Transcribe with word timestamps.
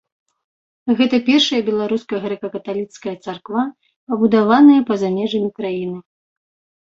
Гэта 0.99 1.17
першая 1.27 1.59
беларуская 1.67 2.19
грэка-каталіцкая 2.23 3.13
царква, 3.27 3.61
пабудаваная 4.13 4.81
па-за 4.89 5.09
межамі 5.21 5.49
краіны. 5.61 5.97